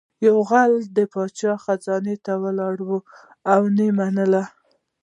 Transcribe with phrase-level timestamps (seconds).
[0.25, 2.99] یو غل د پاچا خزانې ته لاره کړې وه
[3.53, 4.43] او نه یې منله